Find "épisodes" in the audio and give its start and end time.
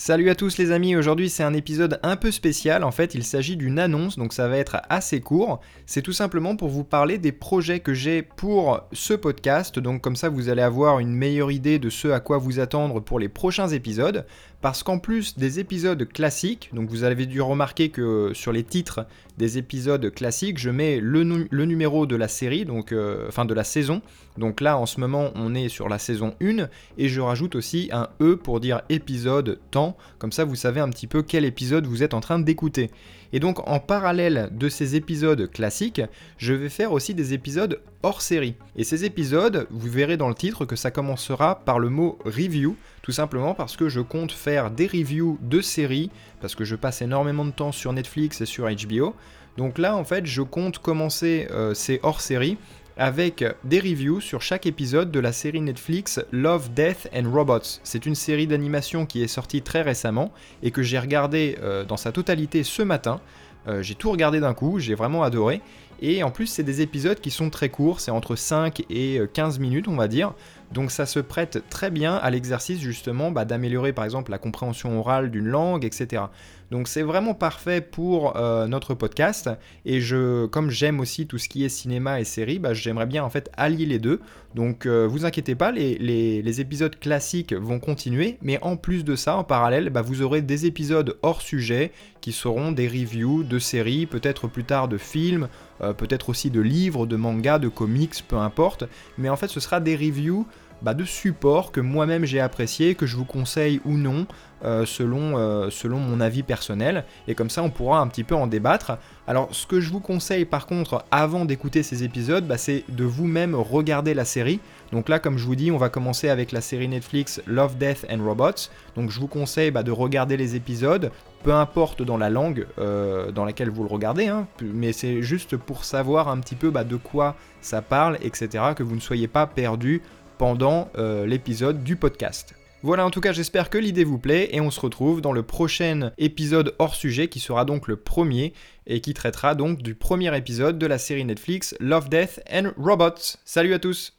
13.66-14.24, 15.60-16.04, 19.56-20.12, 34.96-35.50, 37.34-37.80, 39.04-39.66, 66.80-67.20, 86.60-86.98, 90.66-91.16, 112.04-112.46, 120.56-121.10